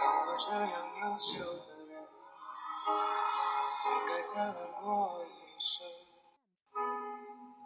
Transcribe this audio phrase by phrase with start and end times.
[0.00, 0.72] 像我这样
[1.02, 1.92] 优秀的人，
[3.84, 5.28] 应该灿烂过一
[5.60, 5.86] 生，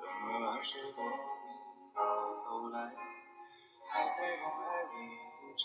[0.00, 1.14] 怎么二十多年
[1.94, 2.02] 到
[2.44, 2.76] 头来，
[3.88, 4.90] 还在往爱里
[5.38, 5.62] 浮沉？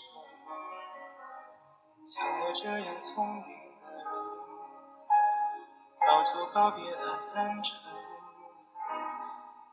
[2.06, 3.42] 像我这样聪明
[3.80, 3.98] 的人，
[6.06, 7.68] 早就告别了单纯，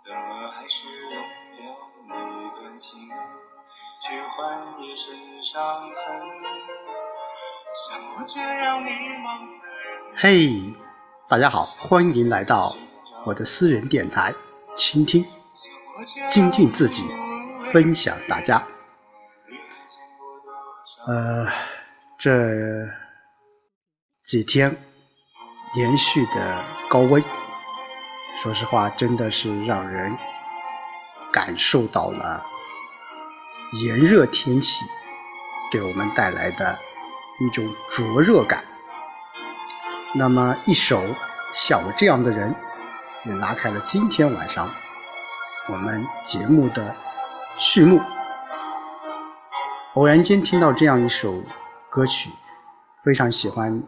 [0.03, 1.77] 怎么还是用了
[2.08, 3.08] 那段情？
[4.00, 6.77] 去换一身伤痕。
[10.16, 10.50] 嘿，
[11.30, 12.76] 大家好，欢迎来到
[13.26, 14.34] 我的私人电台，
[14.76, 15.26] 倾听，
[16.30, 17.04] 精进自己，
[17.72, 18.62] 分享大家。
[21.06, 21.45] 呃，
[22.17, 22.31] 这
[24.26, 24.76] 几天
[25.76, 27.23] 连续的高温，
[28.44, 30.17] 说实话，真的是让人
[31.31, 32.45] 感受到了
[33.81, 34.83] 炎热天气
[35.72, 36.78] 给我们带来的
[37.39, 38.63] 一种灼热感。
[40.16, 41.03] 那么，一首
[41.53, 42.55] 像我这样的人，
[43.25, 44.69] 也拉开了今天晚上
[45.69, 46.95] 我们节目的
[47.58, 48.02] 序幕。
[49.93, 51.43] 偶然间听到这样一首
[51.89, 52.30] 歌曲，
[53.03, 53.83] 非常喜欢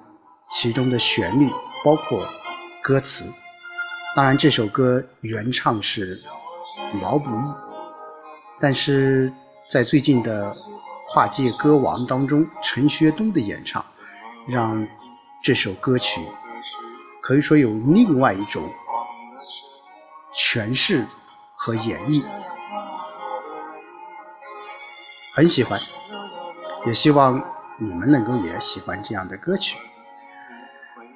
[0.50, 1.50] 其中的旋律，
[1.84, 2.26] 包括
[2.82, 3.32] 歌词。
[4.16, 6.18] 当然，这首歌原唱是
[7.02, 7.44] 毛不易，
[8.60, 9.32] 但是
[9.70, 10.52] 在最近的
[11.12, 13.84] 跨界歌王当中，陈学冬的演唱，
[14.48, 14.88] 让
[15.42, 16.22] 这首歌曲
[17.22, 18.72] 可以说有另外一种
[20.36, 21.04] 诠释
[21.56, 22.24] 和演绎，
[25.34, 25.80] 很喜欢。
[26.86, 27.44] 也希望
[27.78, 29.78] 你们能够也喜欢这样的歌曲。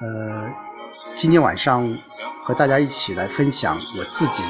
[0.01, 0.51] 呃，
[1.15, 1.87] 今天晚上
[2.43, 4.43] 和大家一起来分享我自己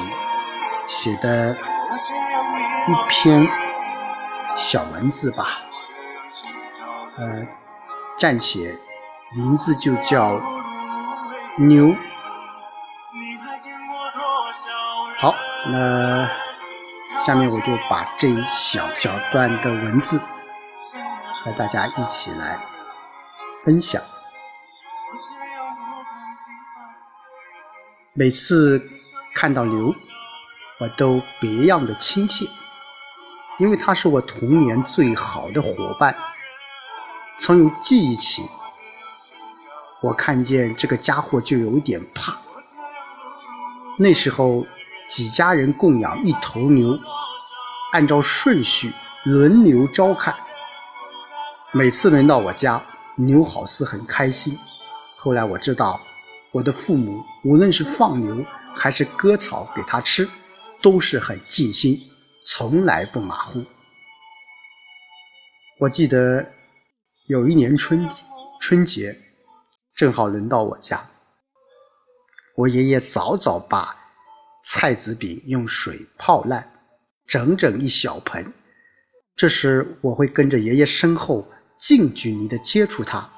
[0.88, 3.46] 写的一篇
[4.56, 5.60] 小文字吧。
[7.16, 7.46] 呃，
[8.18, 8.76] 暂且
[9.36, 10.40] 名字就叫
[11.58, 11.94] 牛。
[15.18, 15.34] 好，
[15.70, 16.28] 那
[17.20, 20.20] 下面我就把这一小小段的文字
[21.44, 22.58] 和大家一起来
[23.64, 24.02] 分享。
[28.12, 28.82] 每次
[29.34, 29.94] 看到牛，
[30.80, 32.46] 我都别样的亲切，
[33.58, 36.14] 因为它是我童年最好的伙伴。
[37.38, 38.42] 从有记忆起，
[40.00, 42.36] 我看见这个家伙就有点怕。
[43.98, 44.64] 那时候，
[45.06, 46.98] 几家人供养一头牛，
[47.92, 48.92] 按照顺序
[49.24, 50.34] 轮流照看。
[51.72, 52.82] 每次轮到我家，
[53.16, 54.58] 牛好似很开心。
[55.16, 56.00] 后来我知道，
[56.52, 58.44] 我的父母无论是放牛
[58.74, 60.28] 还是割草给它吃，
[60.82, 61.98] 都是很尽心，
[62.46, 63.64] 从来不马虎。
[65.80, 66.46] 我记得
[67.26, 68.08] 有一年春
[68.60, 69.18] 春节，
[69.94, 71.08] 正好轮到我家，
[72.54, 73.96] 我爷爷早早把
[74.64, 76.70] 菜籽饼用水泡烂，
[77.26, 78.52] 整整一小盆。
[79.34, 83.28] 这时我会跟着爷爷身后近距离的接触它，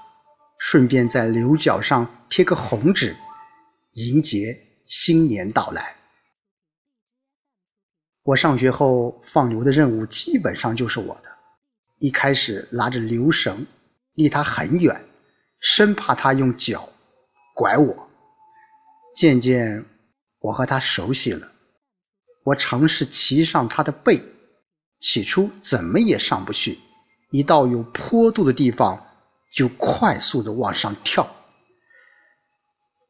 [0.58, 3.16] 顺便在牛角上贴个红纸，
[3.94, 5.95] 迎接新年到来。
[8.26, 11.30] 我上学后放牛的任务基本上就是我的。
[11.98, 13.64] 一开始拉着牛绳，
[14.14, 15.00] 离它很远，
[15.60, 16.88] 生怕它用脚
[17.54, 18.08] 拐我。
[19.14, 19.84] 渐渐，
[20.40, 21.52] 我和它熟悉了。
[22.42, 24.20] 我尝试骑上它的背，
[24.98, 26.80] 起初怎么也上不去，
[27.30, 29.06] 一到有坡度的地方
[29.54, 31.24] 就快速的往上跳。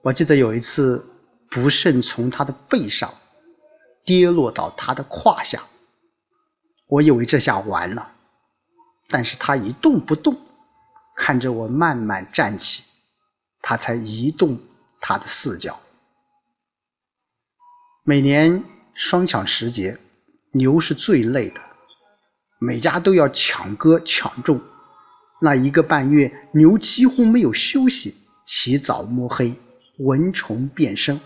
[0.02, 1.02] 我记得有一次
[1.50, 3.14] 不慎从它的背上
[4.06, 5.64] 跌落到他的胯下，
[6.86, 8.12] 我以为这下完了。
[9.08, 10.38] 但是他一动不动，
[11.16, 12.84] 看着我慢慢站起，
[13.60, 14.58] 他才移动
[15.00, 15.78] 他的四脚。
[18.04, 18.62] 每年
[18.94, 19.98] 双抢时节，
[20.52, 21.60] 牛是最累的，
[22.60, 24.60] 每家都要抢割抢种。
[25.40, 28.16] 那一个半月，牛几乎没有休息，
[28.46, 29.54] 起早摸黑，
[29.98, 31.20] 蚊虫遍身。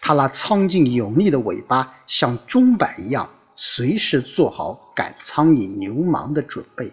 [0.00, 3.28] 它那苍劲有力的尾巴像钟摆一样。
[3.60, 6.92] 随时做好赶苍蝇、流氓的准备。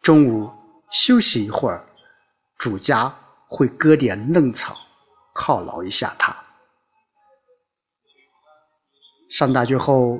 [0.00, 0.50] 中午
[0.90, 1.84] 休息一会儿，
[2.56, 3.14] 主家
[3.46, 4.74] 会割点嫩草
[5.34, 6.34] 犒劳一下他。
[9.28, 10.18] 上大学后，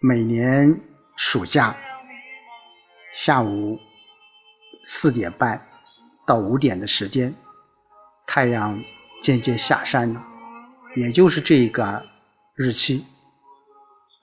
[0.00, 0.80] 每年
[1.16, 1.74] 暑假
[3.12, 3.76] 下午
[4.84, 5.60] 四点半
[6.24, 7.34] 到五点的时间，
[8.28, 8.80] 太阳
[9.20, 10.24] 渐渐下山了，
[10.96, 12.04] 也就是这个
[12.54, 13.04] 日期。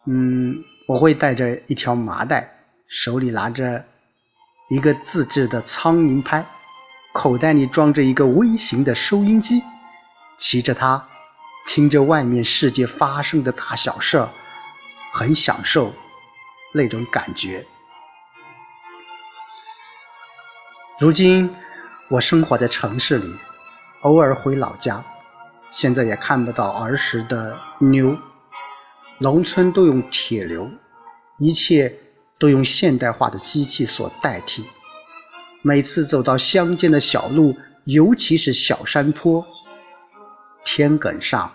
[0.05, 0.55] 嗯，
[0.87, 2.51] 我会带着一条麻袋，
[2.87, 3.85] 手里拿着
[4.69, 6.43] 一个自制的苍蝇拍，
[7.13, 9.63] 口袋里装着一个微型的收音机，
[10.37, 11.07] 骑着它，
[11.67, 14.29] 听着外面世界发生的大小事儿，
[15.13, 15.93] 很享受
[16.73, 17.63] 那种感觉。
[20.99, 21.53] 如今
[22.09, 23.35] 我生活在城市里，
[24.01, 25.03] 偶尔回老家，
[25.73, 28.15] 现在也看不到儿时的牛。
[29.19, 30.69] 农村都用铁牛，
[31.39, 31.93] 一切
[32.37, 34.65] 都用现代化的机器所代替。
[35.61, 37.55] 每次走到乡间的小路，
[37.85, 39.45] 尤其是小山坡、
[40.63, 41.51] 田埂上、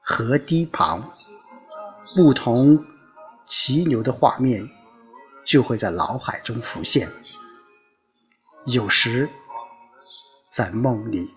[0.00, 1.12] 河堤旁，
[2.16, 2.82] 牧童
[3.44, 4.68] 骑牛的画面
[5.44, 7.08] 就会在脑海中浮现。
[8.66, 9.28] 有时
[10.50, 11.35] 在梦里。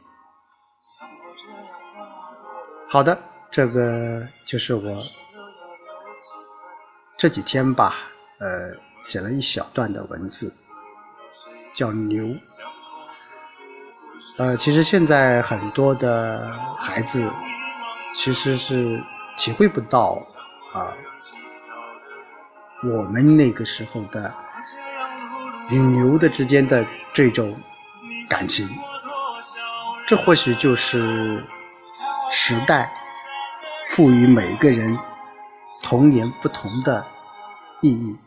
[2.91, 3.17] 好的，
[3.51, 5.01] 这个就是我
[7.15, 7.95] 这几天吧，
[8.39, 8.71] 呃，
[9.03, 10.51] 写了一小段的文字，
[11.73, 12.35] 叫牛。
[14.37, 17.29] 呃，其实现在很多的孩子
[18.15, 18.99] 其实是
[19.37, 20.21] 体会不到
[20.73, 20.97] 啊，
[22.83, 24.33] 我们那个时候的
[25.69, 26.85] 与牛的之间的。
[27.11, 27.59] 这种
[28.29, 28.69] 感情，
[30.07, 31.43] 这或许就是
[32.31, 32.91] 时代
[33.89, 34.97] 赋予每一个人
[35.81, 37.05] 童年不同的
[37.81, 38.17] 意义。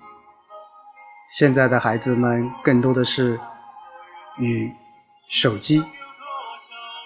[1.31, 3.39] 现在的孩子们更多的是
[4.39, 4.73] 与
[5.29, 5.85] 手机、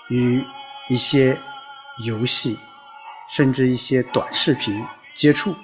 [0.08, 0.42] 与
[0.88, 1.38] 一些
[2.04, 2.58] 游戏，
[3.28, 4.84] 甚至一些短视频
[5.14, 5.54] 接触，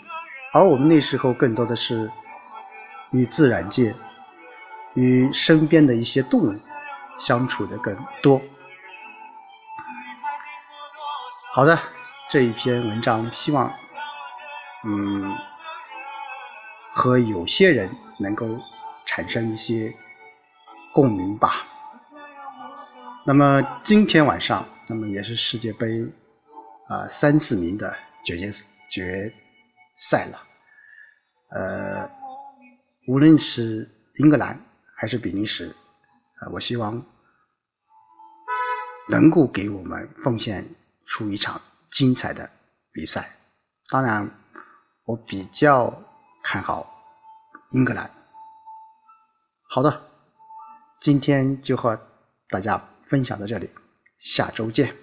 [0.52, 2.10] 而我们那时候更多的是
[3.10, 3.94] 与自然界。
[4.94, 6.54] 与身边的一些动物
[7.18, 8.38] 相处的更多。
[11.54, 11.78] 好的，
[12.30, 13.70] 这一篇文章希望，
[14.86, 15.36] 嗯，
[16.90, 18.58] 和有些人能够
[19.04, 19.94] 产生一些
[20.94, 21.66] 共鸣吧。
[23.26, 26.10] 那么今天晚上，那么也是世界杯
[26.88, 27.94] 啊三四名的
[28.24, 28.50] 决决
[28.88, 29.34] 决
[29.98, 30.42] 赛了。
[31.50, 32.10] 呃，
[33.08, 34.58] 无论是英格兰。
[34.94, 35.74] 还是比利时，
[36.38, 37.04] 啊，我希望
[39.08, 40.64] 能够给我们奉献
[41.06, 41.60] 出一场
[41.90, 42.50] 精彩的
[42.92, 43.36] 比赛。
[43.88, 44.28] 当然，
[45.04, 45.92] 我比较
[46.42, 46.86] 看好
[47.70, 48.10] 英格兰。
[49.68, 50.02] 好的，
[51.00, 51.98] 今天就和
[52.48, 53.70] 大家分享到这里，
[54.20, 54.96] 下周见。